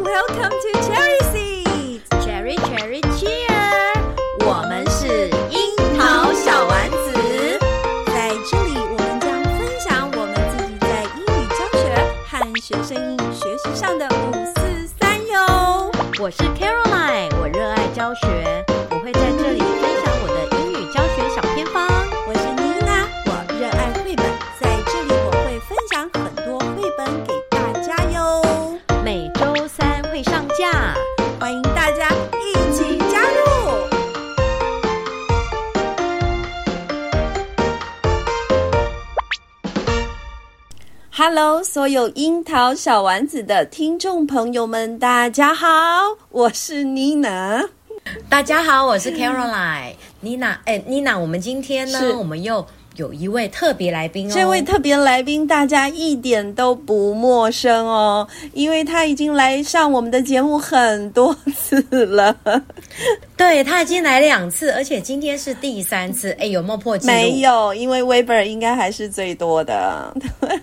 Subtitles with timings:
[0.00, 2.08] welcome to cherry seeds.
[2.24, 3.92] Cherry cherry cheer.
[4.40, 7.58] 我们是樱桃小丸子
[8.06, 11.84] 在这里我们将分享我们自己在英语教学
[12.26, 15.90] 和学生英语学习上的五四三哟。
[16.18, 16.42] 我是
[41.24, 45.68] Hello，所有樱桃小丸子的听众朋友们，大家好，
[46.30, 47.64] 我是妮娜。
[48.28, 49.94] 大家好，我是 Caroline。
[50.18, 52.66] 妮娜，哎，妮娜，我们今天呢，我们又。
[52.96, 62.36] 有一位特别来宾哦，这位特别来宾大家一点都不陌生哦，因为他已经来上我们的节目很多次了。
[63.36, 66.30] 对，他已经来两次，而且今天是第三次。
[66.38, 67.12] 哎，有没有破纪录？
[67.12, 69.74] 没有，因为 Weber 应该还是最多的。
[69.74, 70.12] 啊、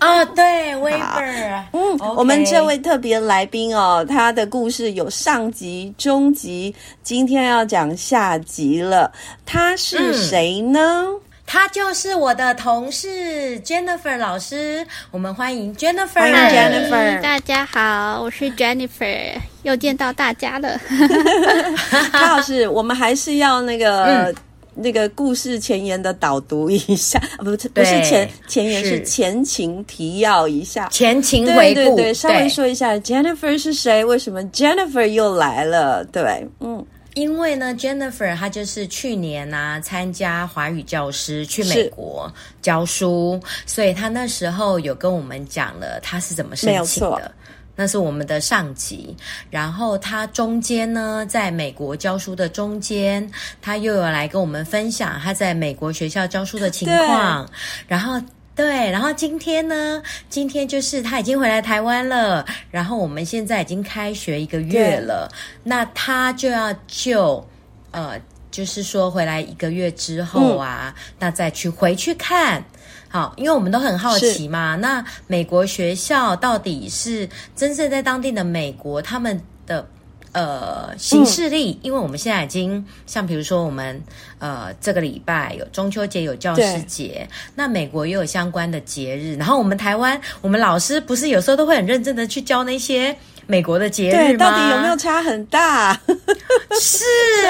[0.00, 1.62] 哦，对，Weber。
[1.72, 9.12] 嗯.我们这位特别来宾哦，他的故事有上集、中集，今天要讲下集了。
[9.44, 11.04] 他是谁呢？
[11.06, 11.20] 嗯
[11.52, 16.14] 他就是我的同事 Jennifer 老师，我们欢迎 Jennifer。
[16.14, 19.32] 欢迎 Jennifer，大家好，我是 Jennifer，
[19.64, 20.78] 又见到大家了。
[22.12, 24.34] 卡老师，我们还是要那个、嗯、
[24.76, 36.04] 那个故事前言的导读一下， 不是不是前前言是前情提要一下，前情回顾，对对对，稍微说一下 Jennifer 是谁，为什么 Jennifer 又来了？
[36.04, 36.86] 对，嗯。
[37.14, 42.32] 因为呢，Jennifer 她就是去年啊参加华语教师去美国
[42.62, 47.32] 教书，所以她那时候有跟我们讲了她是怎么申请的，
[47.74, 49.16] 那是我们的上级。
[49.50, 53.28] 然后她中间呢，在美国教书的中间，
[53.60, 57.48] 她又有来跟我们分享她在美国学校教书的情况，
[57.86, 58.20] 然后。
[58.60, 60.02] 对，然后今天呢？
[60.28, 65.32] 今天就是他已经回来台湾了，然后我们现在已经开学一个月了，
[65.64, 67.42] 那他就要就
[67.90, 68.20] 呃，
[68.50, 72.62] 就是说回来一个月之后啊，嗯、那再去回去看，
[73.08, 74.76] 好，因为我们都很好奇嘛。
[74.76, 77.26] 那美国学校到底是
[77.56, 79.88] 真正在当地的美国他们的。
[80.32, 84.00] 呃，新势力，因为我们现在已经像比如说我们
[84.38, 93.16] 呃这个礼拜有中秋节，有教师节，那美国也有相关的节日，然后我们台湾我们老师不是有时候都会很认真的去教那些。
[93.46, 94.50] 美国的节日吗？
[94.50, 95.98] 到底有没有差很大？
[96.80, 97.04] 是，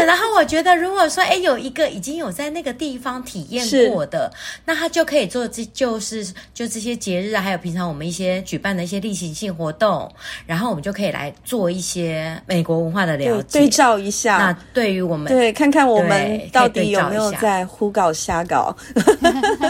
[0.07, 4.33] 然后我觉得，如果说，哎，有一个已经有在那个地方体验过的，
[4.65, 6.25] 那他就可以做这，就是
[6.55, 10.11] 就这些节日啊，还有平常我们一些举办的一些例行性活动，
[10.47, 14.39] 然后我们就可以来做一些美国文化的了解，对，对照一下。
[14.39, 18.75] 那对于我们，对，看看我们到底有没有在胡搞瞎搞。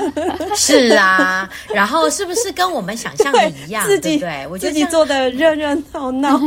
[0.55, 3.87] 是啊，然后是不是跟我们想象的一样？
[3.87, 6.20] 对，自己对，我自己做的热热闹闹。
[6.21, 6.39] 那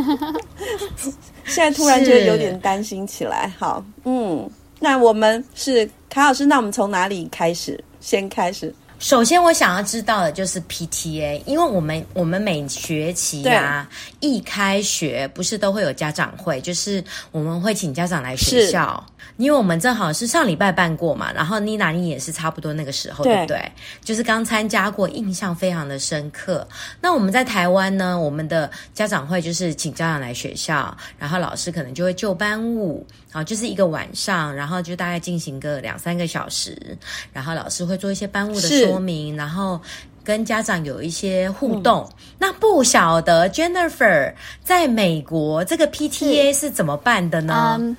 [1.45, 3.51] 现在突然觉得有点担心起来。
[3.57, 7.81] 好，嗯，那我们是卡老师，那我们从哪里开始？
[7.99, 8.73] 先开始。
[8.99, 13.89] 首先，我想要知道的就是 PTA，因为我们我们每学期啊
[14.21, 19.05] 一开学不是都会有家长会，就是我们会请家长来学校。
[19.37, 23.71] 因为我们正好是上礼拜办过嘛，然后妮娜你也是差不多那个时候，对，对不对？
[24.03, 26.67] 就是刚参加过，印象非常的深刻。
[27.01, 36.77] 那我们在台湾呢，我们的家长会就是请家长来学校，然后老师可能就会就班务，啊，就是一个晚上，然后就大概进行个两三个小时，
[37.31, 39.81] 然后老师会做一些班务的说明，然后
[40.23, 42.07] 跟家长有一些互动。
[42.09, 44.33] 嗯、那不晓得 Jennifer
[44.63, 47.77] 在美国这个 PTA 是怎么办的呢？
[47.79, 47.95] 嗯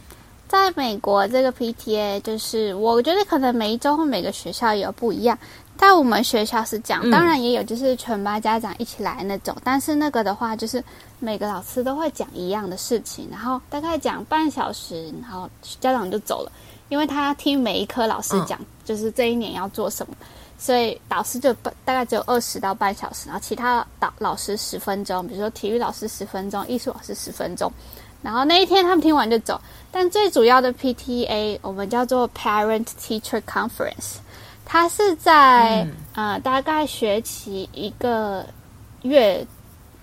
[0.49, 5.37] 在美国，这个 PTA 就是我觉得可能每一周或每个学校也有不一样。
[5.77, 9.53] 在我们学校是这样，当然也有就是全班家长一起来那种。
[9.57, 10.83] 嗯、但是那个的话，就是
[11.19, 15.51] 每个老师都会讲一样的事情，然后大概讲半小时，然后
[15.81, 16.53] 家长就走了，
[16.89, 20.15] 因为他听每一科老师讲，就是这一年要做什么。
[20.57, 27.71] 所以导师就大概只有二十到半小时，然后其他导老师十分钟，比如说体育老师十分钟，艺术老师十分钟，
[28.25, 29.61] 然后那一天他们听完就走。
[29.93, 34.17] 但最主要的 PTA 我们叫做 Parent Teacher Conference，
[34.65, 35.85] 它是在、
[36.15, 38.45] 嗯、呃大概学期一个
[39.03, 39.47] 月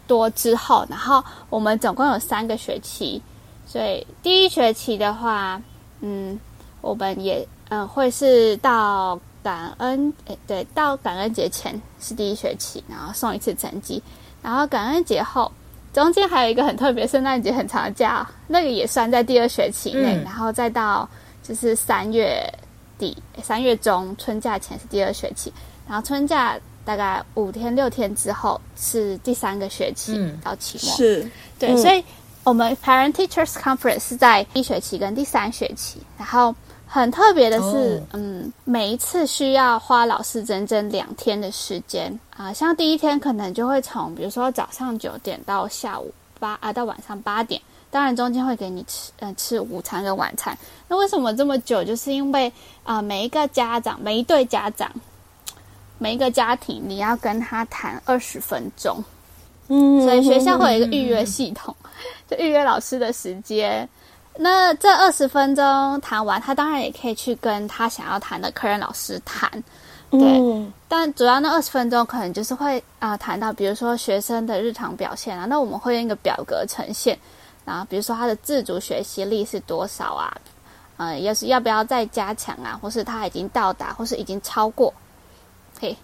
[0.07, 3.21] 多之后，然后我们总共有三个学期，
[3.67, 5.61] 所以第一学期的话，
[5.99, 6.39] 嗯，
[6.79, 14.01] 我们也嗯、呃、会是到感恩诶对，到感恩节前是第一学期，然后送一次成绩，
[14.41, 15.51] 然后感恩节后。
[15.93, 21.07] 中间还有一个很特别，圣诞节很长的假，那个也算在第二学期内，嗯、然后再到
[21.43, 22.41] 就是三月
[22.97, 25.51] 底、三月中春假前是第二学期，
[25.87, 30.95] 然后春假大概五天六天之后是第三个学期、嗯、到期末。
[30.95, 31.29] 是，
[31.59, 32.03] 对，嗯、所以
[32.43, 36.55] 我们 Parent Teachers Conference 是在一学期跟第三学期，然后。
[36.93, 50.57] 很特别的是，哦、嗯，每一次需要花老师整整两天的时间啊、呃，像第一天可能就会从，比如说早上九点到下午八啊，到晚上八点，当然中间会给你吃，嗯、呃，吃午餐跟晚餐。
[50.89, 51.81] 那为什么这么久？
[51.81, 52.49] 就是因为
[52.83, 54.91] 啊、呃，每一个家长，每一对家长，
[55.97, 59.01] 每一个家庭，你要跟他谈二十分钟，
[59.69, 61.73] 嗯，所以学校会有一个预约系统，
[62.29, 63.87] 就预约老师的时间。
[64.37, 69.51] 那这二十分钟谈完，他当然也可以去跟他想要谈的客人老师谈，
[70.09, 70.19] 对。
[70.21, 77.17] 嗯、但主要那二十分钟可能就是会啊、呃、谈到，比如说学生的日常表现啊，那我们会用一个表格呈现，
[77.65, 80.35] 然后比如说他的自主学习力是多少啊，
[80.97, 84.93] 呃，要是要不要再加强啊，或是他已经到达，或是已经超过，
[85.79, 85.95] 嘿，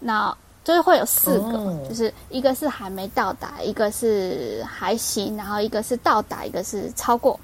[0.00, 0.34] 那
[0.64, 7.38] 就是会有四个，哦、就是一个是还没到达，一个是还行，然后一个是到达，一个是超过。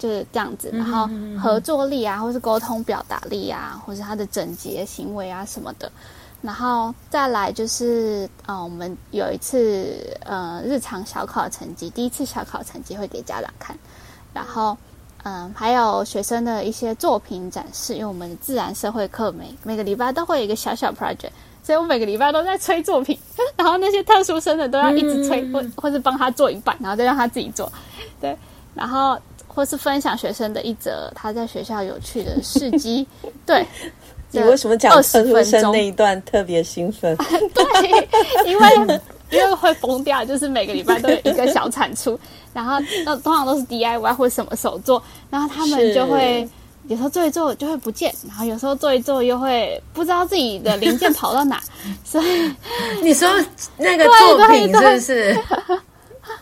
[0.00, 1.06] 就是这样子，然后
[1.38, 5.92] 合作力啊，或是沟通表达力啊，或是他的整洁行为啊什么的，
[6.40, 13.76] 然后再来就是，呃，我们有一次呃日常小考成绩，第一次小考成绩会给家长看，
[14.32, 14.74] 然后
[15.22, 21.32] 嗯、呃，还有学生的一些作品展示，因为我们自然社会课每每个礼拜都会有一个小小 project，
[21.62, 23.18] 所以我每个礼拜都在催作品，
[23.54, 27.70] 然后那些特殊生的都要一直催，或或是帮他做一半，然后再让他自己做，
[28.18, 28.34] 对，
[28.74, 29.18] 然后。
[29.52, 33.06] 或是分享学生的一则他在学校有趣的事迹，
[33.44, 33.66] 对。
[34.32, 37.16] 你为什么讲特殊生那一段特别兴奋？
[37.52, 38.08] 对，
[38.46, 39.00] 因为
[39.30, 42.16] 因为会疯掉，就是每个礼拜都有一个小产出，
[42.54, 46.48] 然后那通常都是 DIY 或什么手作，然后他们就会
[46.86, 51.60] 有时候做一做就会不见，然后有时候做一做又会不知道自己的零件跑到哪，
[52.04, 52.54] 所以
[53.02, 53.28] 你说
[53.76, 55.38] 那个作品是不是？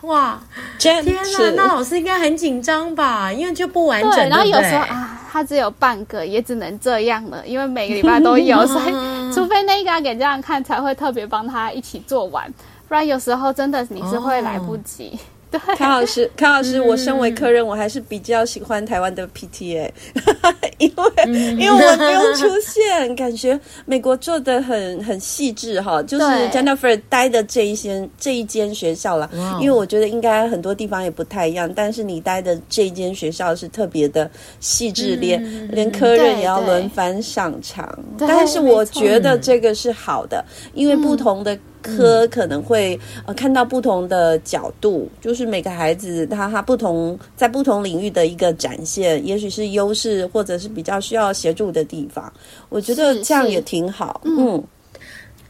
[0.01, 0.39] 哇，
[0.77, 1.21] 天哪！
[1.55, 3.31] 那老师应该很紧张吧？
[3.31, 4.11] 因为就不完整。
[4.11, 7.45] 对，然后有时候啊，他只有半个，也只能这样了。
[7.45, 12.49] 因为每个礼拜都有， 所以除非那个要给家长看，才会特别帮他一起做完。
[12.87, 15.11] 不然有时候真的你是会来不及。
[15.13, 15.19] 哦
[15.51, 19.89] 对康老师，康老师， 嗯、我身为科任，我还是比较喜欢台湾的 PTA，
[20.77, 26.01] 因为、嗯、因为我不用出现，感觉美国做的很很细致哈。
[26.05, 29.29] 就是 Jennifer 待的这一间这一间学校了，
[29.59, 34.29] 因为我觉得应该很多地方也不太一样，但是你待的这一间学校是特别的
[34.59, 37.97] 细致，嗯、连连科任也要轮番上场。
[38.19, 40.45] 但是我觉得这个是好的，
[40.75, 41.57] 因为不同的。
[41.81, 52.31] 科可能会呃看到不同的角度，就是每个孩子他他不同在不同领域的一个展现，也许是优势或者是比较需要协助的地方。
[52.69, 54.21] 我觉得这样也挺好。
[54.23, 54.63] 是是嗯，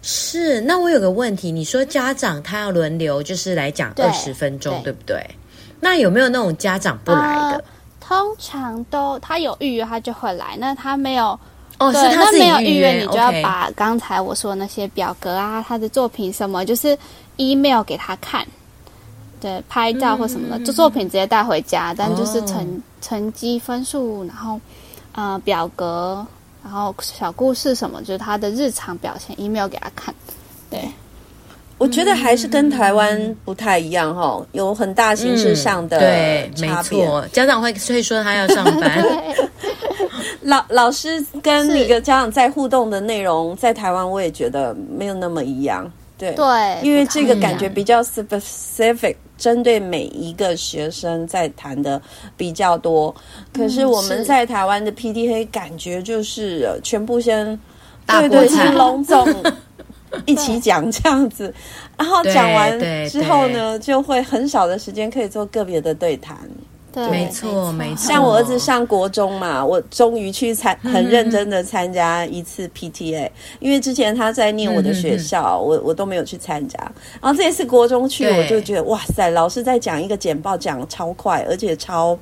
[0.02, 0.62] 是。
[0.62, 5.26] 那我有个问题，你说家长他要轮流就是来讲二十分钟，对，对不对？
[5.80, 7.58] 那有没有那种家长不来的？
[7.58, 7.64] 呃，
[8.00, 11.40] 通常都他有预约他就会来，那他没有。
[11.80, 16.98] 哦，对，是他没有预约，你就要把刚才我说的那些表格啊他的作品什么，就是
[17.38, 18.46] email 给他看，
[19.40, 24.60] 对，拍照或什么的，就、嗯、作品直接带回家，但就是成、哦、成绩分数，然后
[25.14, 26.26] 呃表格，
[26.64, 30.14] 然后小故事什么，就是他的日常表现，email 给他看，
[30.70, 30.82] 对。
[31.78, 35.98] 我觉得还是跟台湾不太一样哈，有很大形式上的。
[35.98, 39.02] 对，没错，家长会会说他要上班。
[40.50, 45.90] 老老师跟那个家长在互动的内容，在台湾我也觉得没有那么一样。
[46.18, 52.02] 对对，因为这个感觉比较 specific，针对每一个学生在谈的
[52.36, 53.16] 比较多。
[53.54, 57.58] 可是我们在台湾的 PDA 感觉就是全部先
[58.06, 59.26] 对对，是隆重。
[60.26, 61.54] 一起讲这样子，
[61.96, 66.36] 然后讲完之后呢，就会很少的时间可以做个别的对谈。
[66.92, 68.08] 对，没错没错。
[68.08, 76.78] 像我儿子上国中嘛，我终于去参很认真的参加一次 PTA，、嗯、因为之前他在念我的学校，嗯、我我都没有去参加。
[77.22, 82.18] 然后这一次国中去，我就觉得哇塞，老师在讲一个简报讲超快，而且超。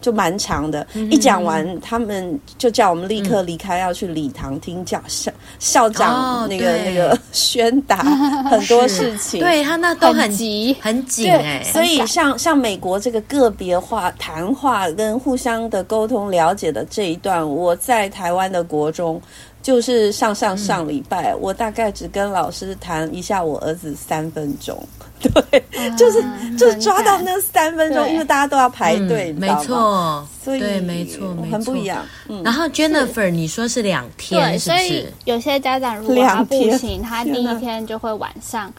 [0.00, 9.40] 就蛮长的，一讲完，他们就叫我们立刻离开，要去礼堂听教校校长那个那个 宣达很多事情。
[9.40, 10.76] 对他那都很急。
[10.80, 19.20] 很紧哎，所以像像美国这个个别化谈话跟互相的沟通了解的这一段，我在台湾的国中。
[19.66, 24.80] 就是上上上礼拜，嗯，我大概只跟老师谈一下我儿子三分钟，
[25.18, 26.22] 对，嗯、就是
[26.56, 32.06] 就是抓到那三分钟，因为大家都要排队，嗯，没错，所以对，没错，很不一样。
[32.28, 34.84] 嗯、然后 Jennifer，你说是两天，是不是？
[34.86, 38.72] 所以有些家长如果他不行，他第一天就会晚上，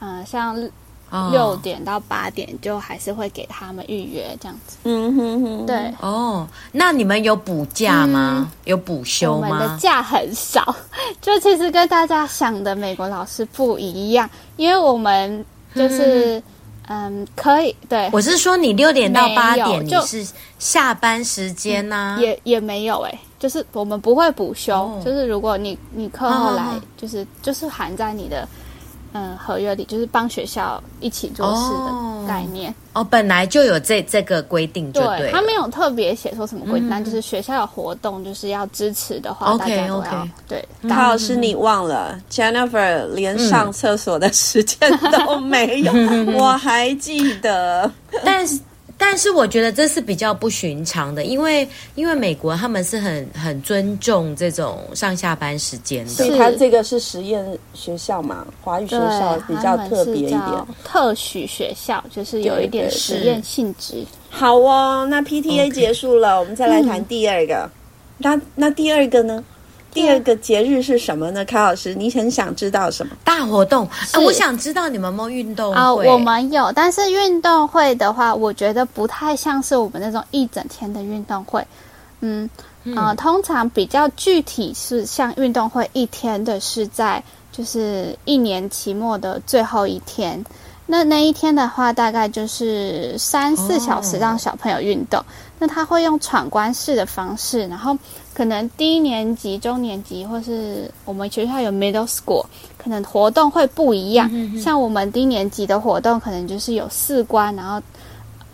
[0.00, 0.54] 嗯、呃，像。
[1.30, 4.76] 六点到八点就还是会给他们预约这样子。
[4.84, 5.94] 嗯哼哼，对。
[6.00, 8.48] 哦，那你们有补假吗？
[8.50, 9.48] 嗯、有补休吗？
[9.48, 10.74] 我们的假很少，
[11.22, 15.44] 就其实跟大家想的美国老师不一样，因为我们
[15.74, 16.42] 就是
[16.88, 18.10] 嗯，嗯，可以对。
[18.12, 20.26] 我是说，你六点到八点你是
[20.58, 22.18] 下班时间呢、啊？
[22.20, 26.64] 也也没有哎、欸，就是我们不会补休、哦，就是如果你你课后来，
[26.96, 28.46] 就是、哦、就是含在你的。
[29.16, 40.10] 嗯，合约里就是帮学校一起做事的概念哦，哦，本来就有这这个规定就对，对，他没有特别写说什么规定，嗯，但就是学校有活动就是要支持的话，OK OK，
[40.46, 40.62] 对。
[40.82, 44.78] 唐老师，你忘了 Jennifer 连上厕所的时间
[45.12, 47.90] 都没有，嗯， 我还记得，
[48.24, 48.60] 但是。
[48.98, 64.04] 但是我觉得这是比较不寻常的，因为因为美国他们是很很尊重这种上下班时间的，所以他这个是实验学校嘛，华语学校比较特别一点，特许学校就是有一点实验性质。
[64.30, 66.40] 好哦，那 PTA 结束了，okay.
[66.40, 67.54] 我们再来谈第二个。
[67.54, 67.70] 嗯、
[68.18, 69.44] 那那第二个呢？
[69.96, 71.42] 第二个节日是什么呢？
[71.46, 73.86] 凯老师，你很想知道什么大活动？
[74.12, 75.94] 啊，我想知道你们有没有运动会啊？
[75.94, 81.66] 我们有，但是运动会的话，我觉得不太像是我们那种一整天的运动会。
[82.20, 82.48] 嗯
[82.94, 90.44] 啊、呃，通常比较具体是像运动会一天的是在就是一年期末的最后一天。
[90.84, 95.18] 那那一天的话，大概就是三四小时让小朋友运动。
[95.18, 95.26] Oh.
[95.58, 97.96] 那他会用闯关式的方式，然后
[98.36, 102.44] 可能低年级、中年级，或是我们学校有 middle school，
[102.76, 104.28] 可能活动会不一样。
[104.30, 107.80] 嗯、像我们低年级的活动，可能就是有四关，然后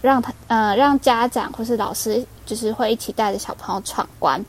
[0.00, 4.40] 让他呃让家长或是老师，就是会一起带着小朋友闯关。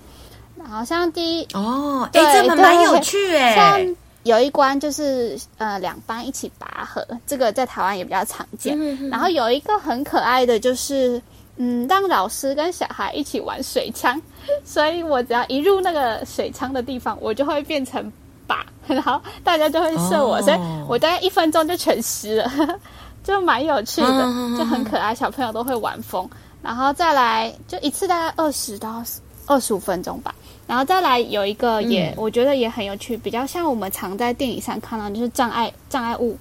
[0.55, 3.55] 然后像第一哦，哎、欸，这个蛮有趣哎。
[3.55, 8.77] 像有一关就是呃两班一起拔河，这个在台湾也比较常见。
[8.79, 11.19] 嗯、然后有一个很可爱的就是。
[11.57, 14.19] 嗯，让老师跟小孩一起玩水枪，
[14.65, 18.11] 所以我只要一入那个水枪的地方，我就会变成
[18.47, 18.57] 靶，
[18.87, 20.43] 然后大家就会射我，oh.
[20.43, 20.57] 所以
[20.87, 22.51] 我大概一分钟就全湿了，
[23.23, 24.21] 就蛮有趣的，
[24.57, 26.27] 就很可爱，小朋友都会玩疯。
[26.61, 29.03] 然后再来，就一次大概二十到
[29.45, 30.33] 二十五分钟吧。
[30.65, 36.37] 然后再来有一个也，嗯、我觉得也很有趣，比较像我们常在电影上看到，就是障碍障碍物。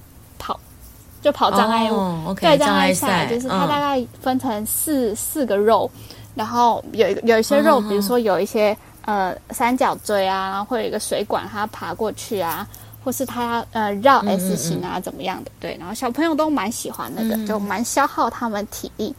[1.22, 5.88] 就跑障碍物，oh, okay, 对障碍赛，就是它大概分成四、嗯、四个肉，
[6.34, 7.88] 然后有一个有一些肉，oh.
[7.88, 8.76] 比如说有一些
[9.06, 12.66] 呃三角锥啊，然后会有一个水管，它爬过去啊，
[13.04, 15.50] 或是它呃绕 S 型啊，怎么样的？
[15.60, 19.14] 对，然后小朋友都蛮喜欢那个，嗯、就蛮消耗他们体力。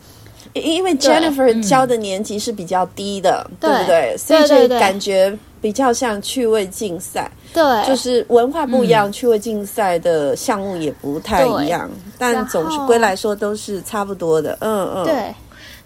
[0.54, 4.18] 因为 Jennifer 教的年级是比较低的，对，对不对？
[4.18, 7.30] 所以就感觉比较像趣味竞赛。
[7.52, 14.58] 对，就是文化不一样，嗯、趣味竞赛的项目也不太一样，但总是归来说都是差不多的。
[14.62, 15.06] 嗯嗯。
[15.06, 15.34] 对。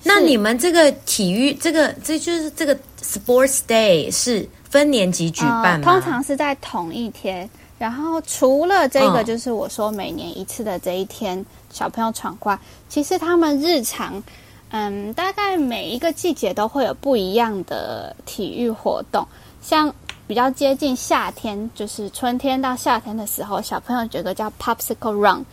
[0.03, 5.83] 那你们这个体育，这个这就是这个 Sports Day 是分年级举办吗？
[5.85, 7.49] 呃、通常是在同一天。
[7.77, 12.57] 然后除了这个，就是我说每年一次的这一天，小朋友闯关，
[12.89, 14.21] 其实他们日常。
[14.69, 19.25] 嗯，大概每一个季节都会有不一样的体育活动。
[19.61, 19.93] 像
[20.27, 25.45] 比较接近夏天，就是春天到夏天的时候，小朋友觉得叫 Popsicle Run。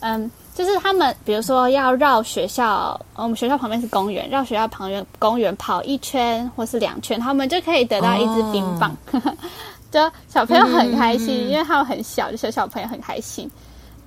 [0.00, 8.94] 嗯，就是他们比如说要绕学校，我们学校旁边是公园，绕学校旁边公园跑一圈或是两圈，他们就可以得到一支冰棒。
[9.12, 9.22] Oh.
[9.90, 13.50] 就小朋友很开心，嗯嗯嗯，因为他们很小，就小小朋友很开心。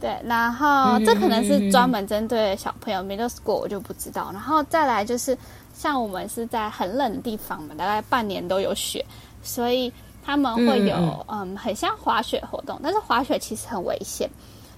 [0.04, 4.30] 对，然后这可能是专门针对小朋友 middle school，我就不知道。
[4.34, 5.38] 然后再来就是，
[5.74, 9.06] 像我们是在很冷的地方嘛，大概半年都有雪，
[9.42, 9.90] 所以
[10.22, 10.94] 他们会有
[11.30, 14.30] 嗯，嗯很像滑雪活动，但是滑雪其实很危险，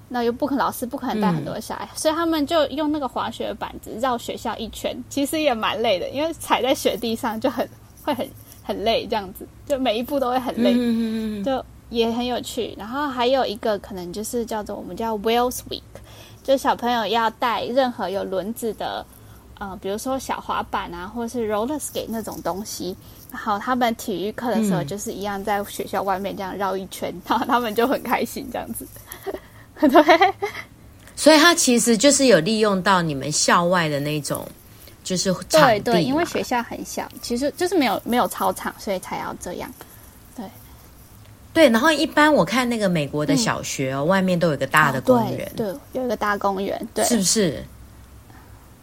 [0.08, 7.68] 那又不可能老师不可能带很多小孩，嗯、所以他们就用那个滑雪板子绕学校一圈，其实也蛮累的，因为踩在雪地上就很
[8.04, 8.30] 会很
[8.62, 12.76] 很累，这样子就每一步都会很累，嗯、就也很有趣。
[12.78, 15.82] 然后还有一个可能就是叫做我们叫 Wheels Week，
[16.44, 19.06] 就小朋友要带任何有轮子的，
[19.58, 22.96] 呃，比如说小滑板啊，或者是 roller skate 那种东西。
[23.32, 28.88] 然后他们体育课的时候就是一样在学校外面这样绕一圈，嗯、然后他们就很开心这样子。
[29.80, 30.34] 对，
[31.18, 34.48] 所以他其实就是有利用到你们校外的那种，
[35.04, 35.34] 就是。
[35.50, 39.70] 对对，因为学校很小，其实就是没有没有操场，所以才要这样。
[41.56, 47.64] 对对，然后一般我看那个美国的小学哦，嗯、外面都有一个大的公园，哦、对，对，有一个大公园，对，是不是？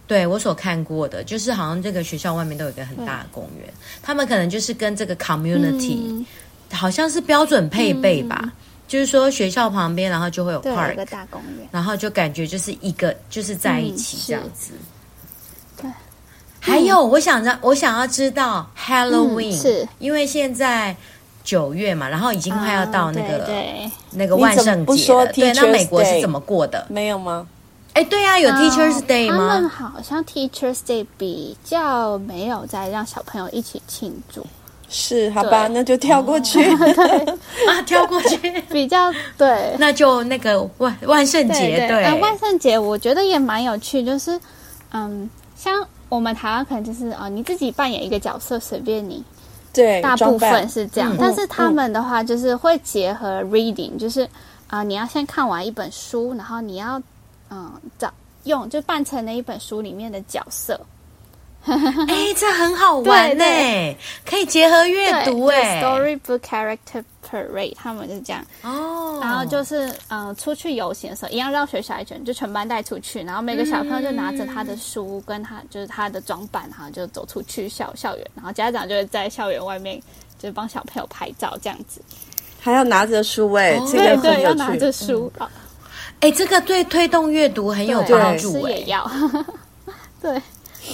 [0.08, 3.74] 对，我所看过的，就是好像这个学校外面都有一个很大的公园，对。
[4.02, 6.26] 他们可能就是跟这个 community、嗯、
[6.72, 8.40] 好像是标准配备吧。
[8.42, 8.52] 嗯。
[8.88, 14.72] 就是说学校旁边，然后就会有 park，有一个大公园，然后就感觉就是一个就是在一起这样子。
[15.80, 15.90] 对，
[16.60, 19.88] 还有我想着我想要知道 Halloween，、嗯、是。
[19.98, 20.94] 因为现在
[21.44, 23.48] 九月嘛，然后已经快要到那个、
[24.12, 25.26] 那个万圣节了。
[25.26, 26.86] 对，那美国是怎么过的？
[26.88, 27.46] 没有吗？
[27.94, 29.36] 哎，对啊，有 Teachers Day 吗？
[29.36, 34.46] 他们好像 Teachers Day 比较没有在让小朋友一起庆祝。
[34.88, 36.62] 是，好吧，那就跳过去。
[37.68, 38.36] 啊，跳过去
[38.70, 39.74] 比较对。
[39.78, 44.38] 那就那个万万圣节，对，万圣节我觉得也蛮有趣，就是
[44.92, 49.22] 嗯，像我们台湾可能就是啊、呃，你自己扮演一个角色，随便你。
[49.72, 54.22] 对，大部分是这样，嗯、但是他们的话就是会结合 reading，、嗯、就是
[54.66, 57.00] 啊、呃，你要先看完一本书，然后你要
[57.50, 58.12] 嗯找
[58.44, 60.78] 用就扮成那一本书里面的角色。
[62.08, 63.44] 哎，这很好玩呢，
[64.26, 65.80] 可以结合阅读哎。
[65.82, 69.18] Storybook Character Parade，他们就是这样哦。
[69.22, 80.00] 然后就是嗯，出去游行的时候，一样绕学校一圈，就全班带出去，然后每个小朋友就拿着他的书，跟他就是他的装扮，然后就走出去校校园，然后家长就会在校园外面
[80.38, 82.00] 就是帮小朋友拍照，这样子。
[82.60, 85.32] 还要拿着书哎，对对，要拿着书。
[86.20, 88.72] 哎，这个对推动阅读很有帮助哎。
[88.72, 89.08] 也要
[90.20, 90.42] 对。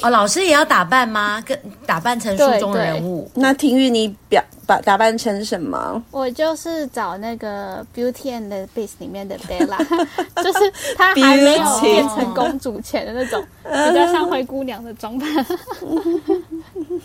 [0.02, 1.42] 哦，老师也要打扮吗？
[1.46, 3.30] 跟打扮成书中人物？
[3.34, 6.02] 那婷玉，你表把打扮成什么？
[6.10, 9.78] 我就是找那个《Beauty and the Beast》里面的 Bella，
[10.44, 15.28] 就是她还没有 变成公主前的那种， 比较像灰姑娘的装扮。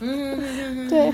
[0.02, 1.12] 嗯，对。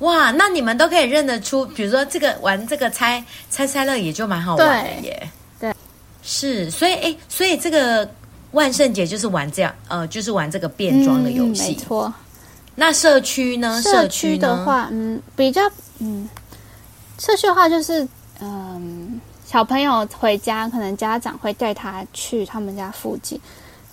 [0.00, 5.30] 哇，那你们都可以认得出，比如说这个玩这个猜猜猜乐，也就蛮好玩的耶。
[5.60, 5.72] 对，
[6.24, 8.06] 是，所以哎，所以这个。
[8.54, 11.64] 万圣节就是玩这样，呃，就是玩这个变装的游戏。
[11.64, 12.14] 嗯、没错。
[12.76, 13.80] 那社区呢？
[13.82, 15.62] 社区的话，嗯，比较，
[15.98, 16.28] 嗯，
[17.18, 18.08] 社区的话就是，
[18.40, 23.38] 嗯，小朋友回家，可能家长会带他去他们家附近，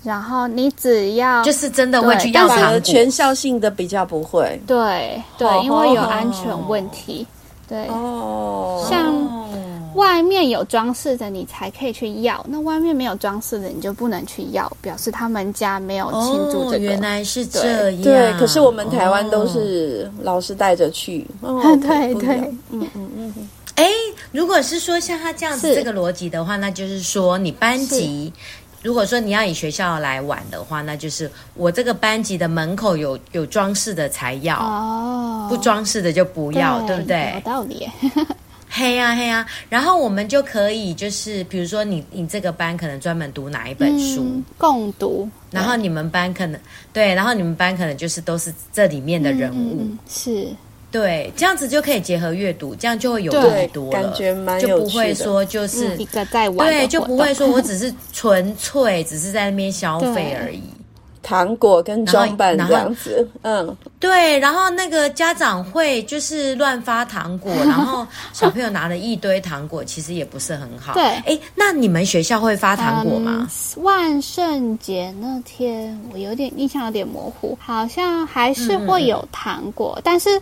[0.03, 4.59] 然后你只要就是真的会去要糖果，全校性的比较不会。
[4.65, 7.27] 对对，因为有安全问题。
[7.67, 9.41] 对哦，像。
[10.01, 16.75] 外面有装饰的，你才可以去要；那外面没有装饰的，你就不能去要，表示他们家没有庆祝这个。
[16.77, 18.01] 哦，原来是这样。
[18.01, 21.27] 对，可是我们台湾都是老师带着去。
[21.41, 22.37] 哦， 对对，
[22.71, 23.49] 嗯嗯嗯。
[23.75, 23.87] 哎，
[24.31, 28.33] 如果是说像他这样子这个逻辑的话，那就是说你班级，
[28.81, 37.33] 如果说你要以学校来玩的话，那就是我这个班级的门口有有装饰的才要，哦，不装饰的就不要，对不对？
[37.35, 37.87] 有道理。
[38.73, 46.57] 嘿呀嘿呀，然后我们就可以就是，比如说你你这个班可能专门读哪一本书，嗯、共读，然后你们班可能
[46.93, 50.47] 对，然后你们班可能就是都是这里面的人物，嗯、是，
[50.89, 54.15] 对，这样子就可以结合阅读，这样就会有更多了，
[54.57, 60.63] 就不会说就是、嗯、一个在玩，对，就不会说我只是 纯粹只是在那边消费而已。
[61.23, 70.93] 糖果跟装扮这样子，嗯，对，然后那个家长会就是乱发糖果， 然后小朋友拿了一堆糖果，其实也不是很好。
[70.93, 73.47] 对，哎，那你们学校会发糖果吗？
[73.77, 80.41] 嗯，万圣节那天我有点印象有点模糊，好像还是会有糖果，嗯，但是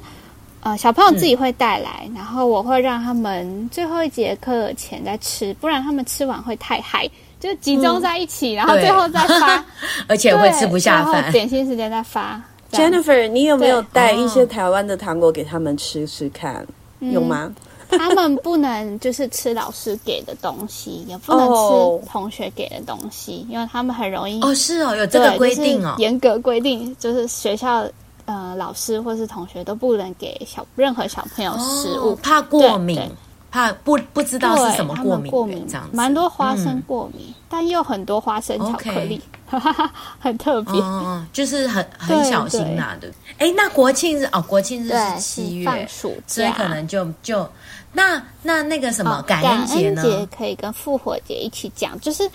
[0.61, 7.09] 呃，小朋友自己会带来，嗯，然后我会让他们最后一节课前再吃，不然他们吃完会太嗨。
[7.39, 9.65] 就集中在一起，嗯、然后最后再发，
[10.07, 11.31] 而且会吃不下饭。
[11.31, 12.41] 点心时间再发。
[12.71, 16.65] Jennifer，你有没有带一些台湾的糖果给他们吃吃看？
[16.99, 17.51] 嗯、有吗？
[17.91, 24.39] 他们不能就是吃老师给的东西，也不能吃同学给的东西，因为他们很容易。
[24.41, 27.83] 哦，是哦，有这个规定哦，严格规定，就是学校
[28.25, 33.01] 呃老师或是同学都不能给小任何小朋友食物，哦、怕过敏。
[33.51, 39.21] 怕不不知道是什么过敏，过敏这样子，蛮多花生过敏，嗯、但又很多花生巧克力，
[40.19, 43.11] 很特别，嗯，就是很很小心呐的。
[43.37, 47.49] 哎，那国庆日哦，国庆日是七月，放暑假，所以可能就就
[47.93, 50.01] 那那那个什么、哦、感恩节呢？
[50.03, 52.29] 感恩节可以跟复活节一起讲，就是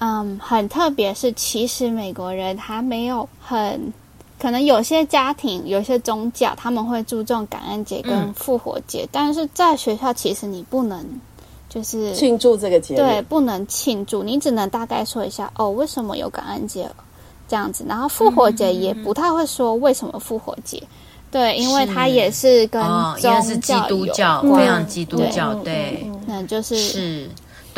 [0.00, 3.92] 嗯，很特别，是其实美国人他没有很。
[4.40, 11.04] 可能有些家庭、有些宗教，他们会注重感恩节跟复活节，嗯、但是在学校其实你不能
[11.68, 16.88] 就是庆祝这个节，对，不能庆祝，你只能大概说一下哦，为什么有感恩节
[17.48, 20.82] 这样子，然后复活节也不太会说为什么复活节，
[21.30, 27.30] 对，因为它也是跟宗教是基督教，非常基督教，对，那就是是。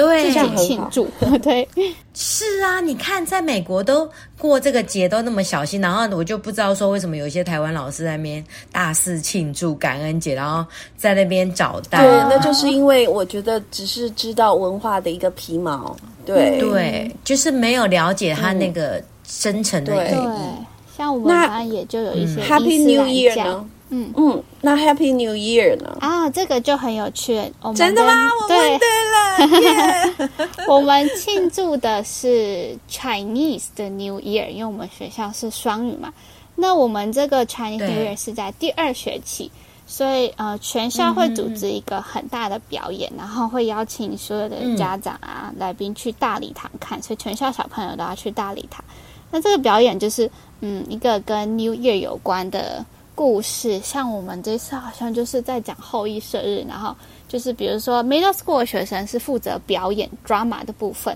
[0.06, 1.08] 对，这样庆祝，
[1.42, 1.68] 对，
[2.14, 4.08] 是啊，你看，在美国都
[4.38, 10.64] 过这个节都那么小心，然后我就不知道说为什么有一些台湾老师在那边大肆庆祝感恩节，然后
[10.96, 12.02] 在那边找单。
[12.02, 16.58] 对，那就是因为我觉得只是知道文化的一个皮毛，对。
[16.58, 20.14] 对，就是没有了解他那个深层的意义。
[20.14, 23.64] 对，像我们班也就有一些 Happy New Year 呢。
[23.92, 25.96] 嗯嗯，那 Happy New Year 呢？
[26.00, 27.34] 啊，这个就很有趣。
[27.60, 28.12] 我们真的吗？
[28.40, 29.18] 我问对了。
[29.60, 30.28] Yeah!
[30.70, 36.12] 我们庆祝的是 Chinese 的 New Year，因为我们学校是双语嘛。
[36.54, 39.50] 那我们这个 Chinese New Year 是在第二学期，
[39.88, 48.84] 所以呃，全校会组织一个很大的表演，嗯、然后会邀请所有的家长啊、嗯、来宾去大礼堂看，所以全校小朋友都要去大礼堂。
[49.32, 52.84] 那这个表演就是嗯，一个跟 New Year 有关的。
[53.20, 56.96] 故事像我们这次好像就是在讲后羿射日，然后
[57.28, 61.12] 就是比如说 middle school 的学生是负责表演 drama 的部分，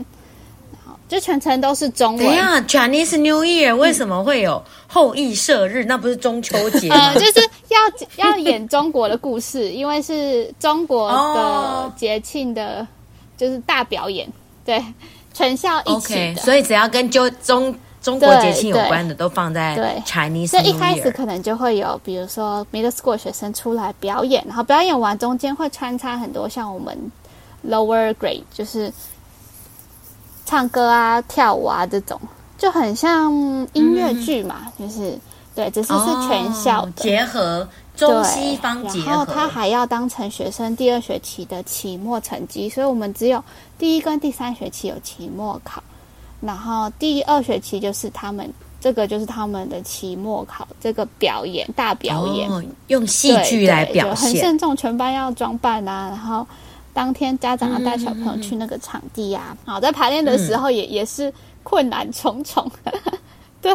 [0.71, 2.27] 然后就全程都是中文。
[2.27, 5.83] 等一下，Chinese New Year 为什么会有后羿射日？
[5.83, 6.97] 嗯、那不是中秋节吗？
[7.09, 12.87] 呃，就是要要演中国的故事，因为是中国的节庆的，
[13.39, 14.31] 就是大表演，
[14.63, 14.85] 对，
[15.33, 17.75] 全校一起所以只要跟就中。
[18.05, 20.49] 中国节庆有关的都放在 Chinese。
[20.49, 26.97] 所以一开始可能就会有，比如说 middle school 学生出来表演，然后表演完中间会穿插很多像我们
[27.67, 28.93] lower grade，就是
[30.45, 32.21] 唱歌啊、跳舞啊这种，
[32.59, 33.33] 就很像
[33.73, 35.19] 音乐剧嘛，嗯、就是
[35.55, 43.43] 对，只是是全校、哦、结合中西方结合，然后他还要当成学生第二学期的期末成绩，所以我们只有
[43.79, 45.83] 第一跟第三学期有期末考。
[46.45, 56.11] 然后第二学期就是他们这个就是他们的期末考这个表演大表演，哦、用戏剧来表现，很慎重，全班要装扮啊。
[56.11, 56.47] 然后
[56.93, 59.57] 当天家长要带小朋友去那个场地啊。
[59.65, 62.71] 好、嗯，在排练的时候也、嗯、也是困难重重，
[63.63, 63.73] 对。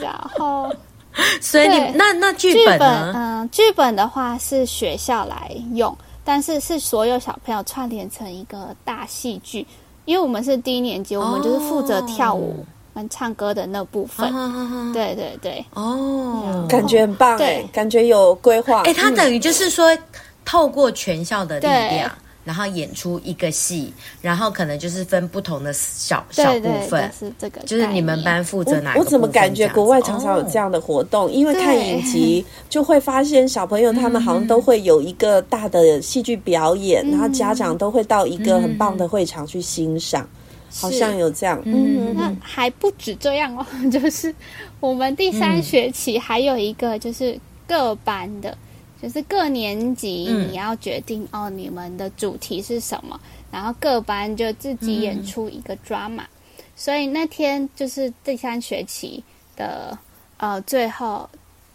[0.00, 0.74] 然后，
[1.40, 3.12] 所以你那那剧本呢？
[3.14, 9.64] 嗯，剧本的话是学校来用，但是是所有小朋友串联成一个大戏剧。
[10.08, 14.26] 因为我们是低一年级，我们就是负责跳舞跟唱歌的那部分。
[14.34, 18.80] 哦、对对对，哦，感觉很棒，对，感觉有规划。
[18.84, 20.02] 哎，他等于就是说，嗯、
[20.46, 22.10] 透过全校的力量。
[22.48, 29.00] 然后演出一个戏，然后可能就是分不同的小小部分，是这个，就是你们班负责哪个？
[29.00, 31.30] 我怎么感觉国外常常有这样的活动？
[31.30, 40.26] 因为看影集就会发现小朋友他们好像都会有一个大的戏剧表演，然后家长都会到一个很棒的会场去欣赏，
[40.74, 41.60] 好像有这样。
[41.66, 44.34] 嗯，那还不止这样哦， 就是
[44.80, 48.56] 我们第三学期还有一个就是各班的。
[49.00, 53.18] 就是各年级你要决定、嗯、哦，你们的主题是什么，
[53.52, 56.28] 然后各班就自己演出一个 drama，、嗯、
[56.74, 59.22] 所以那天就是第三学期
[59.56, 59.96] 的
[60.38, 61.28] 呃最后，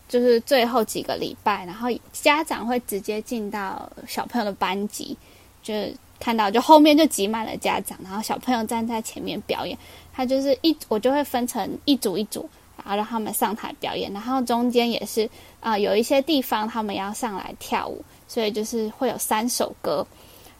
[0.09, 5.17] 就是最后几个礼拜，然后家长会直接进到小朋友的班级，
[5.61, 5.73] 就
[6.19, 9.77] 看到就后面就挤满了家长，然后小朋友站在前面表演，
[10.13, 12.49] 他就是一我就会分成一组一组。
[12.83, 15.25] 然后让他们上台表演，然后中间也是
[15.59, 20.05] 啊、呃，有一些地方他们要上来跳舞，所以就是会有三首歌，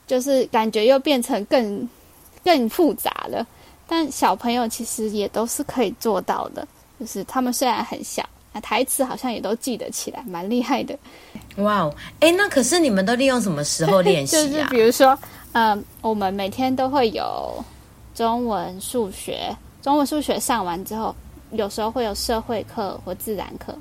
[0.08, 1.88] 就是感觉又变成更
[2.44, 3.46] 更复杂了。
[3.86, 6.66] 但小朋友其实也都是可以做到的，
[7.00, 10.98] 就是他们虽然很小，那台词好像也都记得起来，蛮厉害的。
[11.58, 14.42] 哇哦，哎，那可是你们都利用什么时候练习啊？
[14.48, 15.18] 就是比如说，
[15.52, 17.64] 嗯、呃，我们每天都会有
[18.16, 21.14] 中文、数学，中文、数学上完之后。
[21.54, 23.76] 有时候会有社会课或自然课，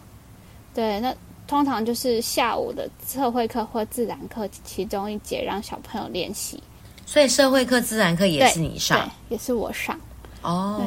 [0.74, 1.14] 对，那
[1.46, 6.62] 通常就是下午的社会课或自然课其中一节让小朋友练习。
[7.04, 9.98] 所以社会课、自然课也是你上，对，也是我上。
[10.42, 10.80] 哦，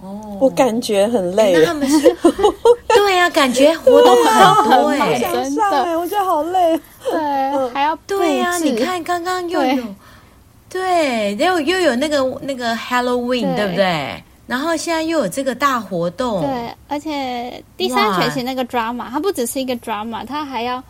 [0.00, 1.54] 哦，我感觉很累。
[1.54, 2.16] 欸、他们是？
[2.88, 6.80] 对呀、啊，感觉活动很多哎，真的，我觉得好累。
[7.10, 9.84] 对，还要对呀、啊，你看刚刚又有，
[10.70, 14.22] 对，又又有那个那个 Halloween，对，对不对？
[14.48, 20.82] 然后现在又有这个大活动，对，而且第三学期那个 drama，它不只是一个 drama，它还要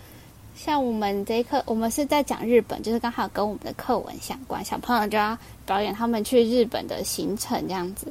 [0.55, 8.07] 像我们这一课，我们是在讲日本，就是刚好跟我们的课文相关，小朋友就要表演他们去日本的行程这样子。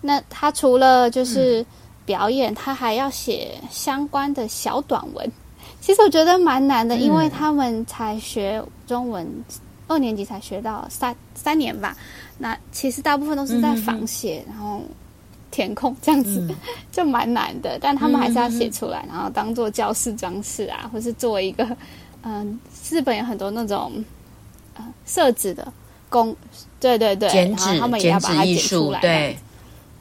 [0.00, 1.66] 那他除了就是
[2.06, 5.32] 表演，他还要写相关的小短文。
[5.80, 9.26] 其实我觉得蛮难的，因为他们才学中文，
[9.88, 11.96] 二年级才学到三三年吧。
[12.38, 14.82] 那其实大部分都是在仿写，然后
[15.50, 16.48] 填空这样子，
[16.90, 17.78] 就蛮难的。
[17.80, 21.66] 但他们还是要写出来，然后当做教室装饰啊，或是做一个
[22.22, 22.58] 嗯，
[22.90, 23.92] 日本有很多那种
[24.74, 25.72] 呃设置的
[26.08, 26.34] 工，
[26.80, 29.36] 对对对，剪纸，他们也要把它剪出来，对。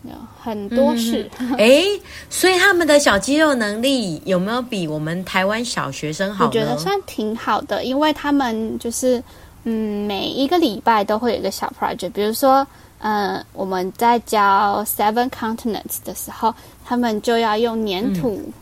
[0.04, 6.48] 有很多事，哎、 嗯，所以他们的小肌肉能力有没有比我们台湾小学生好？
[6.48, 9.24] 我觉得算挺好的，因为他们就是
[9.64, 12.66] 嗯，每一个礼拜都会有一个小 project，比如说，
[13.00, 18.54] 嗯、呃，我们在教 Seven Continents 的时候，他们就要用粘土，嗯、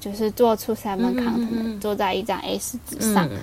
[0.00, 3.28] 就是做出 Seven Continents，做在一张 A 四纸上。
[3.28, 3.38] 嗯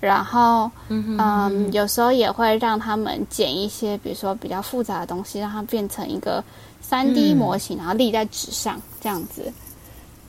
[0.00, 6.42] 然后，嗯，嗯，有时候也会让他们剪一些，比如说比较复杂的东西，让它变成一个
[6.80, 9.52] 三 D 模型，嗯，然后立在纸上这样子。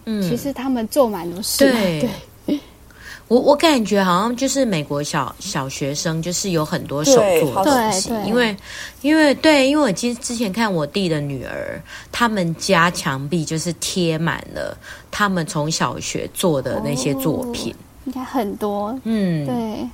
[0.04, 1.72] 嗯，其实他们做蛮多事的。
[1.72, 2.10] 对，对
[3.32, 8.54] 我我感觉好像就是美国小小学生就是有很多手做的东西，因为
[9.02, 14.78] 因为对，因为我其实之前看我弟的女儿，他们家墙壁就是贴满了
[15.10, 17.74] 他们从小学做的那些作品。
[17.74, 19.88] 哦应该很多，嗯，对，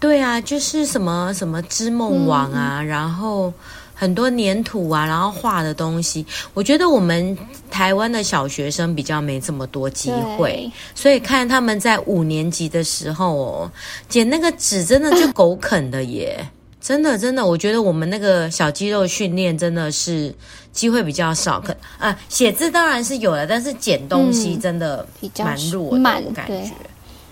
[0.00, 3.50] 对啊，就是什么什么织梦网啊，嗯，然后
[3.98, 6.24] 很多粘土啊，然后画的东西。
[6.52, 7.36] 我觉得我们
[7.70, 13.72] 台湾的小学生比较没这么多机会，所以看他们在五年级的时候哦，
[14.08, 16.46] 剪那个纸真的就狗啃的耶，
[16.80, 20.32] 真的真的，我觉得我们那个小肌肉训练真的是
[20.72, 21.58] 机会比较少。
[21.58, 25.04] 可啊，写字当然是有了，但是剪东西真的
[25.38, 26.70] 蛮弱的，我感觉。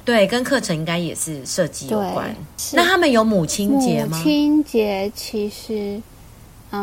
[0.05, 2.37] 对，跟课程应该也是设计有关。
[2.75, 4.19] 那他们有母亲节吗？
[4.19, 5.99] 母亲节其实，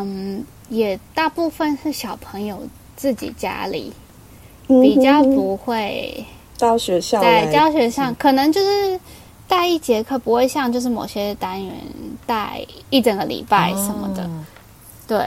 [0.00, 2.58] 嗯，也大部分是小朋友
[2.96, 3.92] 自己家里，
[4.66, 6.24] 比较不会
[6.58, 7.20] 到学校。
[7.20, 8.98] 在教学上，可能就是
[9.46, 11.74] 带一节课，不会像就是某些单元
[12.24, 14.24] 带一整个礼拜什么的。
[14.24, 14.44] 哦、
[15.06, 15.18] 对，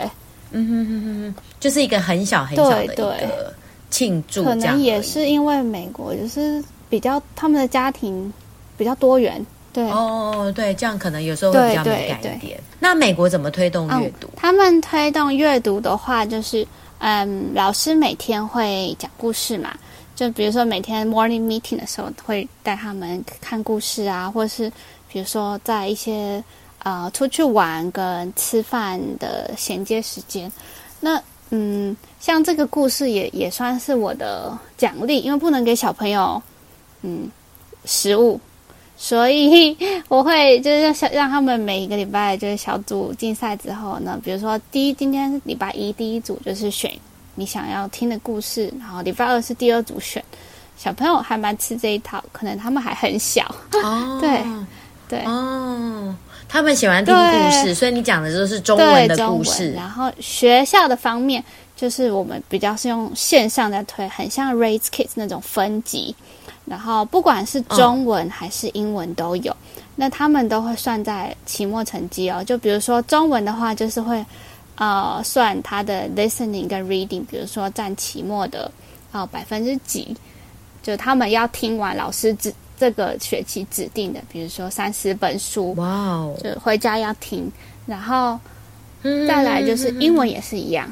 [0.51, 3.53] 嗯哼哼哼，就是一个很小很小的一个
[3.89, 6.63] 庆祝，可能也是因为美国就是。
[6.87, 8.31] 比较他们的家庭
[8.77, 9.43] 比较多元，
[9.75, 12.57] 对哦，对，这样可能有时候会比较敏感一点。
[12.79, 14.27] 那美国怎么推动阅读？
[14.27, 16.65] 嗯，他们推动阅读的话，就是
[16.99, 19.75] 嗯，老师每天会讲故事嘛，
[20.15, 24.71] 就比如说每天 morning meeting 的时候会带他们看故事啊，或是
[25.11, 26.41] 比如说在一些
[26.83, 30.49] 呃出去玩跟吃饭的衔接时间，
[31.01, 36.41] 那嗯，像这个故事也也算是我的奖励，因为不能给小朋友。
[37.07, 37.29] 嗯，
[37.85, 38.39] 食物，
[38.97, 39.75] 所以
[40.07, 46.91] 我会就是想让他们每一个礼拜就是小组竞赛之后呢，比如说第一今天是礼拜一第一组就是选
[47.35, 50.23] 你想要听的故事，然后礼拜二是第二组选。
[50.77, 53.43] 小朋友还蛮吃这一套，可能他们还很小。
[53.83, 54.41] 哦，对
[55.07, 56.15] 对哦，
[56.47, 59.71] 他们喜欢听故事，所以你讲的就是中文的故事。
[59.73, 61.43] 然后学校的方面，
[61.75, 66.15] 就是我们比较是用线上在推，很像 Raise Kids 那种分级。
[66.65, 69.57] 然后不管是中文还是英文都有，哦、
[69.95, 72.43] 那他们都会算在期末成绩哦。
[72.43, 74.25] 就比如说中文的话，就是会
[74.75, 78.71] 呃算他的 listening 跟 reading，比如说占期末的
[79.11, 80.15] 呃百分之几，
[80.81, 87.51] 就他们要听完老师指这个学期指定的，比如说三十本书，哇哦，就回家要听。
[87.85, 88.39] 然后
[89.27, 90.91] 再来就是英文也是一样。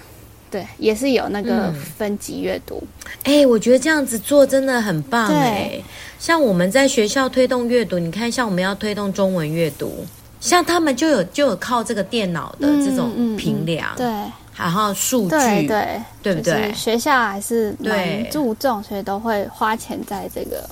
[0.54, 2.80] 对，也是有那个分级阅读。
[3.24, 5.84] 哎、嗯欸，我觉得这样子做真的很棒哎、欸。
[6.20, 10.06] 像我们在学校推动阅读，你看，像我们要推动中文阅读，
[10.40, 16.54] 像他们就有就有靠这个电脑的这种评量，对、嗯，然后数据，对对，对不对？
[16.54, 20.70] 就是、学校还是蛮注重，所以都会花钱在这个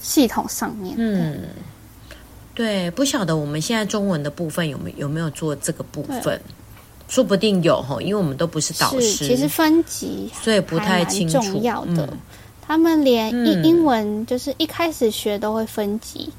[0.00, 0.96] 系统上面。
[0.98, 1.42] 嗯，
[2.52, 6.40] 对，不晓得我们现在中文的部分有没有有没有做这个部分？
[7.12, 9.26] 说不定有哈，因为我们都不是导师。
[9.26, 11.38] 其实分级所以不太清楚。
[11.42, 12.18] 重要的，嗯、
[12.66, 16.32] 他们连英英文就是一开始学都会分级，嗯、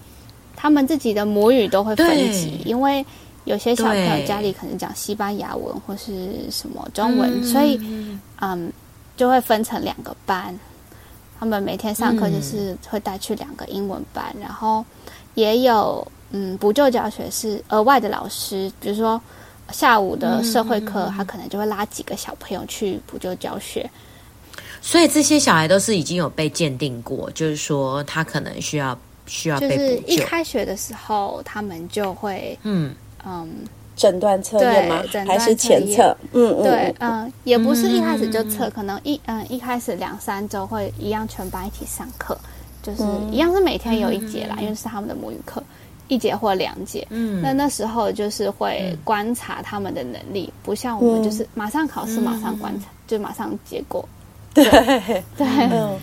[0.56, 3.06] 他们自己的母语都会分级，因为
[3.44, 7.80] 有些小朋友家里可能讲西班牙文或是什么中文，所以
[8.42, 8.74] 嗯
[9.16, 10.60] 就会分成两个班。
[11.40, 14.84] 他们每天上课就是会带去两个英文班，嗯、然后
[15.36, 19.22] 也有嗯补救教学是额外的老师，比如说
[19.74, 23.90] 下午的社会课，他可能就会拉几个小朋友去补救教学。
[24.82, 29.70] 所以这些小孩都是已经有被鉴定过，就是说他可能需要需要被。
[29.70, 33.50] 就是一开学的时候，他们就会嗯嗯。
[33.96, 35.04] 诊断测验吗？
[35.28, 36.18] 还是前测？
[36.32, 42.36] 嗯嗯，对，嗯，也不是一开始就测，可能一嗯一开始两三周会一样全班一起上课，
[42.82, 45.64] 就是一样是每天有一节啦，因为是他们的母语课，
[46.14, 47.06] 一节或两节。
[47.10, 54.08] 嗯，那那时候就是会观察他们的能力，不像我们就是马上考试马上观察，就马上结果。
[54.54, 54.64] 对。
[55.38, 55.48] 对。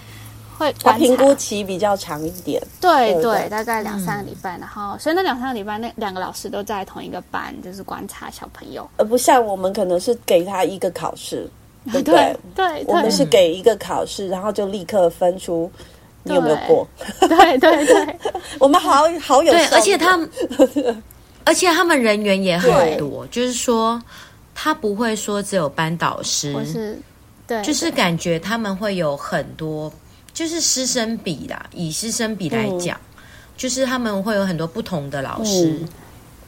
[0.60, 11.48] 会，他评估期比较长一点，对对，对，大概两三个礼拜，嗯、然后所以那两三个礼拜，那两个老师都在同一个班，就是观察小朋友，而不像我们可能是给他一个考试，
[11.90, 12.36] 对不 对？
[12.54, 15.72] 对，我们是给一个考试，然后就立刻分出
[16.22, 16.86] 你有没有过，
[17.20, 18.18] 对 对对，
[18.58, 20.30] 我们好好有，对，而且他们，
[21.44, 24.00] 而且他们人员也很多，就是说
[24.54, 26.54] 他不会说只有班导师，
[27.46, 29.92] 对，就是感觉他们会有很多。
[30.32, 33.22] 就是师生比啦，以师生比来讲，嗯、
[33.56, 35.88] 就是他们会有很多不同的老师，嗯、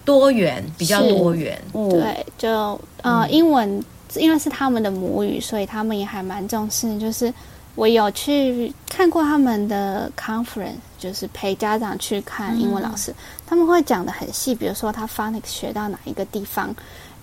[0.04, 1.61] 多元比较多元。
[1.74, 6.96] 嗯、对，就呃，英文因为是他们的母语，所以他们也还蛮重视。
[6.98, 7.30] 就是
[7.74, 13.14] 我有去看过他们的 conference，就是陪家长去看英文老师，嗯、
[13.46, 16.74] 他们会讲的很细，比如说他 phonics 学到哪一个地方，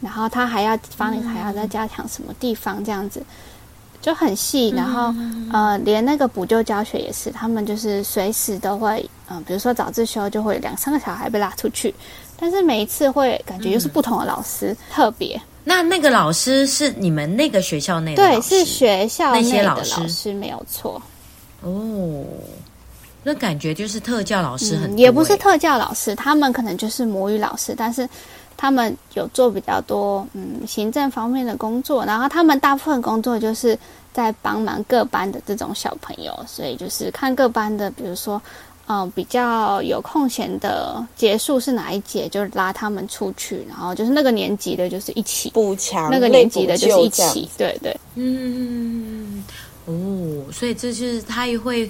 [0.02, 3.22] 然后他还要 phonics 还要再加强什么地方，这样子。
[4.02, 5.14] 就很细，然后
[5.52, 11.94] 呃，连那个补救教学也是，他们就是随时都会，嗯、呃，比如说早自修就会两三个小孩被拉出去，
[12.40, 15.40] 但是每一次会感觉又是不同的老师，嗯、特别。
[15.70, 21.00] 那那个老师是你们那个学校内的对，是学校那些老师是没有错。
[21.62, 22.26] 哦，
[23.22, 28.10] 那感觉就是特教老师很、嗯、也不是特教老师，他们可能就是母语老师，但是。
[28.62, 33.80] 他们有做比较多嗯行政方面的工作，然后他们大部分工作就是
[34.12, 38.42] 在帮忙各班的这种小朋友，所以就是看各班的，比如说
[38.90, 49.44] 嗯、呃、比较有空闲的结束是哪一节，就拉他们出去，然后就是那个年级的，就是一起补强，那个年级的就是一起，对对，嗯
[49.86, 49.94] 哦，
[50.52, 51.90] 所以这就是他也会。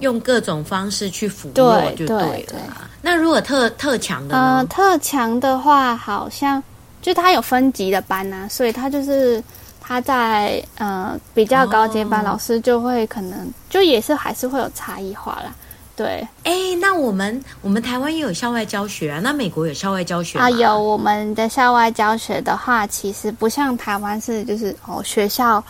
[0.00, 1.54] 用各种方式去辅助
[1.96, 2.20] 就对了。
[2.20, 2.58] 对对，
[3.00, 4.56] 那如果特特强的呢？
[4.58, 6.62] 呃，特强的话，好像
[7.00, 9.42] 就他有分级的班啊，所以他就是
[9.80, 15.54] 他在呃比较高阶班，老师就会可能、哦、就也是还是会有差异化啦。
[15.96, 20.50] 对，哎，那我们我们台湾也有校外教学啊，那美国有校外教学啊？
[20.50, 25.64] 有我们的校外教学的话，其实不像台湾是就是哦学校。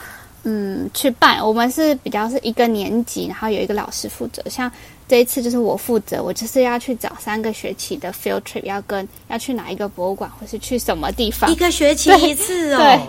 [0.49, 4.41] 嗯，去办我们是比较是一个年级，然后有一个老师负责。
[4.49, 4.71] 像
[5.09, 11.51] 这一次就是我负责，我就是要去找三个学期的 field trip，要跟要去哪一个博物馆，或是去什么地方。
[11.51, 12.79] 一个学期一次哦。
[12.79, 13.01] 对。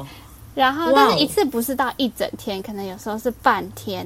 [0.56, 4.04] 然后，但是一次不是到一整天，可能有时候是半天，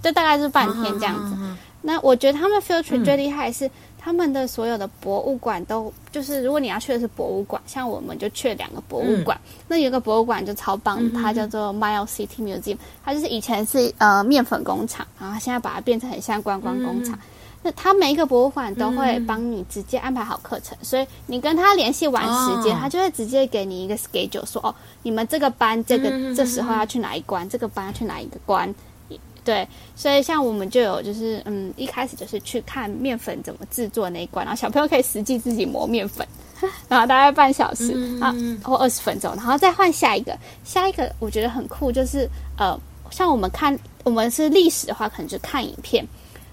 [0.00, 1.34] 就大概是半天这样子。
[1.42, 3.66] 啊、那我觉得他们 trip 最厉害是。
[3.66, 3.70] 嗯
[4.02, 9.38] 他们的所有的博物馆都就是，如果你要去的是博物馆，像我们就去了两个博物馆。
[9.44, 17.14] 嗯、那有一个博物馆就超棒，嗯、它叫做 Miles City Museum，它就是以前是呃面粉工厂，然后现在把它变成很像观光工厂。
[17.14, 17.20] 嗯、
[17.64, 28.74] 那它每一个博物馆都会帮你直接安排好课程，嗯、所以你跟他联系完时间，哦、他就会直接给你一个 schedule，说哦，你们这个班这个、这时候要去哪一关，这个班要去哪一个关。
[29.44, 36.26] 对，所以像我们就有就是嗯，一开始就是去看面粉怎么制作那一关，然后小朋友可以实际自己磨面粉，
[36.88, 40.36] 然后大概半小时啊或二十分钟，然后再换下一个。
[40.64, 42.78] 下一个我觉得很酷，就是呃，
[43.10, 46.06] 像我们看我们是历史的话，可能就看影片，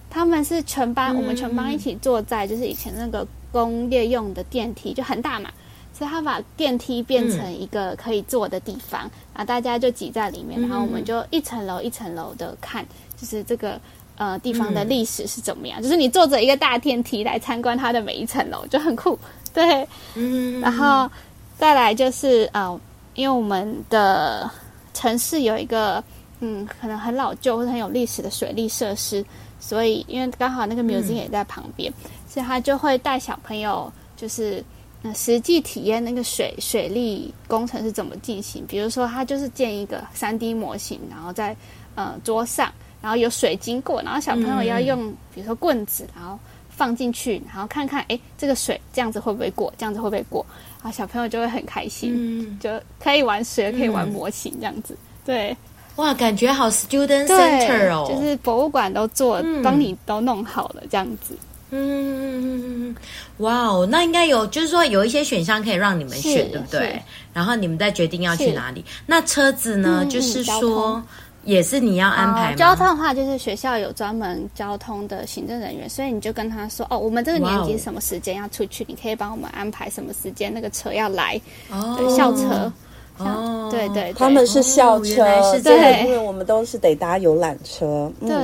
[0.10, 5.52] 他们是全班，我们全班一起坐在就是以前那个工业用的电梯，就很大嘛。
[5.98, 12.86] 所以他把电梯变成一个可以坐的地方，嗯、然后大家就挤在里面，然后我们就一层楼一层楼的看，
[13.20, 13.82] 就是这个
[14.16, 15.82] 呃地方的历史是怎么样。
[15.82, 19.18] 嗯、就是你坐着一个大电梯来参观它的每一层楼，就很酷。
[19.56, 21.10] 对，嗯，然后
[21.58, 22.80] 再来就是呃，
[23.16, 24.48] 因为我们的
[24.94, 26.04] 城市有一个
[26.42, 29.26] 嗯，可能很老旧或者很有历史的水利设施，
[29.60, 34.64] 所以因为刚好那个 museum 也在旁边，嗯、所以他就会带小朋友就是。
[35.02, 38.66] 那实际体验那个水水利工程是怎么进行？
[38.68, 41.56] 比如说，他就是建一个三 D 模型，然后在
[41.96, 42.72] 呃桌上，
[43.02, 46.38] 然后有水经过，然后小朋友要用比如说棍子，然后
[46.70, 49.72] 放进去，然后看看，哎，这个水这样子会不会过？
[49.78, 50.46] 这样子会不会过？
[50.82, 52.70] 然后小朋友就会很开心，嗯、就
[53.00, 54.98] 可以玩水，可以玩模型这样子。
[55.24, 55.56] 对，
[55.98, 61.36] 哇，感觉好 student center 哦，就是博物馆都做，帮、嗯、你都弄好了这样子。
[61.70, 62.96] 嗯，
[63.40, 67.02] 哇哦，那应该有，就是说有一些选项可以让你们选，对不对？
[67.34, 68.84] 然后你们再决定要去哪里。
[69.06, 70.00] 那车子呢？
[70.04, 71.04] 嗯、就是说，
[71.44, 72.56] 也是你要安排吗？
[72.56, 81.40] 交通的话，就是学校有专门交通的行政人员，所以你就跟他说，哦，我们这个年级什么时间要出去，你可以帮我们安排什么时间那个车要来。
[81.70, 82.72] 哦，校车。
[83.18, 88.12] 哦，对，对对，他们是校车，哦、是对，因为我们都是得搭游览车。
[88.22, 88.38] 嗯、对。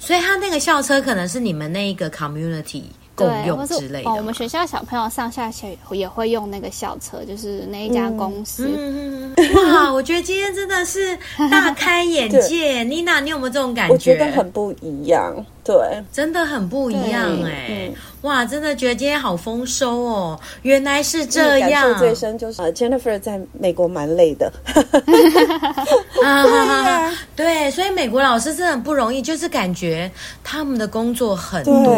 [0.00, 2.82] 所以他那个校车可能是你们那一个 community
[3.14, 4.10] 共用之类的。
[4.10, 8.72] 哦，我们学校小朋友上下学也会用那个校车，就是那一家公司。
[8.76, 11.16] 嗯、 哇，我觉得今天真的是
[11.50, 12.82] 大开眼界。
[12.82, 13.92] 妮娜，你有没有这种感觉？
[13.92, 15.44] 我觉得很不一样。
[15.62, 15.76] 对，
[16.12, 17.94] 真的很不一样哎、欸！
[18.22, 20.40] 哇，真的觉得今天好丰收哦！
[20.62, 21.70] 原来是这样。
[21.70, 24.52] 感受最深就是、uh, Jennifer 在美国蛮累的。
[26.24, 30.10] 啊对所以美国老师真的很不容易，就是感觉
[30.44, 31.94] 他们的工作很多，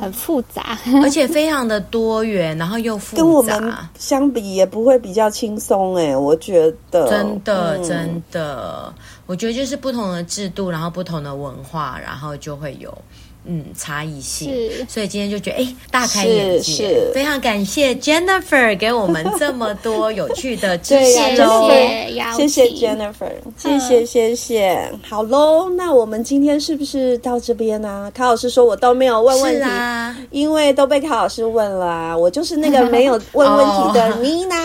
[0.00, 3.22] 很复杂，而且非常的多元，然后又复杂。
[3.22, 8.92] 跟我们相比也不会比较轻松哎，我觉得真的真的。
[9.30, 12.92] 我觉得就是不同的制度，然后不同的文化，然后就会有
[13.44, 14.48] 嗯差异性。
[14.52, 21.70] 是，所以今天就觉得哎，大开眼界，非常感谢 Jennifer 给我们这么多有趣的知识 哦。
[22.36, 24.92] 谢谢 Jennifer，谢谢谢谢。
[25.08, 28.10] 好喽，那我们今天是不是到这边呢、啊？
[28.10, 34.56] 卡老师说我都没有问问题，啊、因为都被卡老师问了、啊，我就是那个没有问问题的妮娜。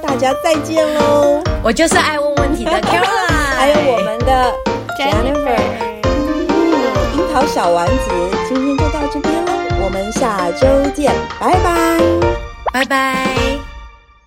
[0.00, 1.42] 大家再见喽！
[1.62, 3.39] 我就是爱问问题的 Caroline。
[3.60, 4.54] 还有我们的
[4.96, 5.54] Jennifer，
[6.04, 6.08] 嗯，
[7.14, 7.94] 樱桃小丸子，
[8.48, 9.52] 今天就到这边了，
[9.84, 12.00] 我们下周见，拜拜，
[12.72, 13.59] 拜拜。